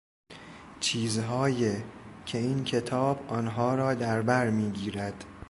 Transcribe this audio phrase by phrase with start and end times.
[0.79, 1.75] چیزهای
[2.25, 5.25] که این کتاب آنها را دربرمیگیرد